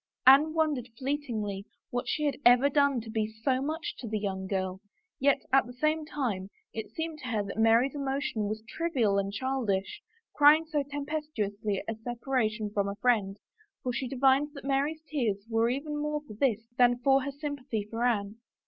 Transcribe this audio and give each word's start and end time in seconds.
Anne 0.25 0.55
wondered 0.55 0.89
fleetingly 0.97 1.63
what 1.91 2.07
she 2.07 2.23
had 2.23 2.35
ever 2.43 2.69
done 2.69 2.99
to 2.99 3.07
be 3.11 3.27
so 3.27 3.61
much 3.61 3.95
to 3.99 4.07
the 4.07 4.17
young 4.17 4.47
girl, 4.47 4.81
yet 5.19 5.43
at 5.53 5.67
the 5.67 5.73
same 5.73 6.07
time 6.07 6.49
it 6.73 6.89
seemed 6.89 7.19
to 7.19 7.27
her 7.27 7.43
that 7.43 7.55
Mary's 7.59 7.93
emo 7.93 8.19
tion 8.19 8.47
was 8.49 8.63
trivial 8.67 9.19
and 9.19 9.31
childish, 9.31 10.01
crying 10.33 10.65
so 10.65 10.81
tempestuously 10.81 11.83
at 11.87 11.95
a 11.95 11.99
separation 11.99 12.71
from 12.71 12.89
a 12.89 12.95
friend, 12.95 13.37
for 13.83 13.93
she 13.93 14.07
divined 14.07 14.49
that 14.55 14.65
Mary's 14.65 15.03
tears 15.07 15.45
were 15.47 15.69
even 15.69 15.95
more 15.95 16.21
for 16.25 16.33
this 16.33 16.65
than 16.79 16.97
for 16.97 17.21
her 17.21 17.31
sympathy 17.31 17.83
for 17.87 18.03
Anne. 18.03 18.37